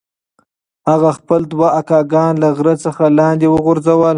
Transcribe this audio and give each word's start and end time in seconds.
هغه 0.89 1.09
خپل 1.17 1.41
دوه 1.51 1.67
اکاګان 1.81 2.33
له 2.43 2.49
غره 2.57 2.75
څخه 2.85 3.03
لاندې 3.19 3.45
وغورځول. 3.49 4.09